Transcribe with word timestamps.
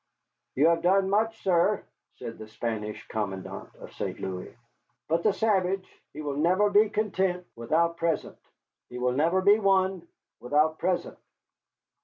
"You 0.55 0.69
have 0.69 0.81
done 0.81 1.11
much, 1.11 1.43
sir," 1.43 1.83
said 2.15 2.39
the 2.39 2.47
Spanish 2.47 3.07
commandant 3.07 3.69
of 3.75 3.93
St. 3.93 4.19
Louis, 4.19 4.51
"but 5.07 5.21
the 5.21 5.31
savage, 5.31 5.87
he 6.11 6.21
will 6.21 6.37
never 6.37 6.71
be 6.71 6.89
content 6.89 7.45
without 7.55 7.97
present. 7.97 8.39
He 8.89 8.97
will 8.97 9.11
never 9.13 9.41
be 9.41 9.59
won 9.59 10.07
without 10.39 10.79
present." 10.79 11.19